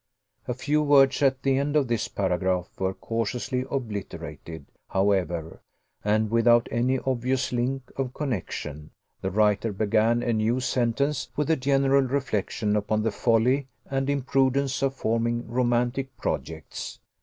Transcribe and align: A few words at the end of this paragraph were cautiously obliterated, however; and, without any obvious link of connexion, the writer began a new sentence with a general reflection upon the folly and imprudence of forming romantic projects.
A 0.47 0.55
few 0.55 0.81
words 0.81 1.21
at 1.21 1.43
the 1.43 1.59
end 1.59 1.75
of 1.75 1.87
this 1.87 2.07
paragraph 2.07 2.71
were 2.79 2.95
cautiously 2.95 3.65
obliterated, 3.69 4.65
however; 4.89 5.61
and, 6.03 6.31
without 6.31 6.67
any 6.71 6.97
obvious 6.97 7.51
link 7.51 7.91
of 7.97 8.11
connexion, 8.11 8.89
the 9.21 9.29
writer 9.29 9.71
began 9.71 10.23
a 10.23 10.33
new 10.33 10.59
sentence 10.59 11.29
with 11.35 11.51
a 11.51 11.55
general 11.55 12.01
reflection 12.01 12.75
upon 12.75 13.03
the 13.03 13.11
folly 13.11 13.67
and 13.91 14.09
imprudence 14.09 14.81
of 14.81 14.95
forming 14.95 15.47
romantic 15.47 16.17
projects. 16.17 16.97